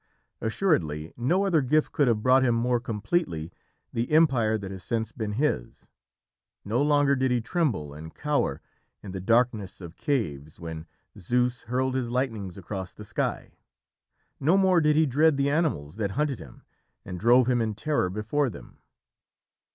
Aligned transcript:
Assuredly 0.41 1.13
no 1.15 1.45
other 1.45 1.61
gift 1.61 1.91
could 1.91 2.07
have 2.07 2.23
brought 2.23 2.43
him 2.43 2.55
more 2.55 2.79
completely 2.79 3.51
the 3.93 4.09
empire 4.09 4.57
that 4.57 4.71
has 4.71 4.83
since 4.83 5.11
been 5.11 5.33
his. 5.33 5.89
No 6.65 6.81
longer 6.81 7.15
did 7.15 7.29
he 7.29 7.39
tremble 7.39 7.93
and 7.93 8.11
cower 8.15 8.61
in 9.03 9.11
the 9.11 9.21
darkness 9.21 9.79
of 9.79 9.95
caves 9.97 10.59
when 10.59 10.87
Zeus 11.19 11.61
hurled 11.65 11.93
his 11.93 12.09
lightnings 12.09 12.57
across 12.57 12.95
the 12.95 13.05
sky. 13.05 13.51
No 14.39 14.57
more 14.57 14.81
did 14.81 14.95
he 14.95 15.05
dread 15.05 15.37
the 15.37 15.51
animals 15.51 15.97
that 15.97 16.09
hunted 16.17 16.39
him 16.39 16.63
and 17.05 17.19
drove 17.19 17.47
him 17.47 17.61
in 17.61 17.75
terror 17.75 18.09
before 18.09 18.49
them. 18.49 18.79